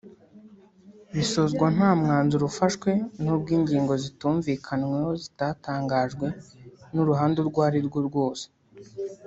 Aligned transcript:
bisozwa 1.13 1.65
nta 1.75 1.89
mwanzuro 2.01 2.43
ufashwe 2.51 2.89
n’ubwo 3.23 3.49
ingingo 3.57 3.93
zitumvikanweho 4.03 5.09
zitatangajwe 5.21 6.27
n’uruhande 6.93 7.37
urwo 7.43 7.59
arirwo 7.67 7.99
rwose 8.09 8.45